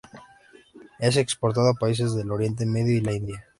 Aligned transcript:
Es 0.97 1.15
exportado 1.15 1.69
a 1.69 1.73
países 1.75 2.15
del 2.15 2.31
Oriente 2.31 2.65
Medio 2.65 2.97
y 2.97 3.01
la 3.01 3.13
India. 3.13 3.45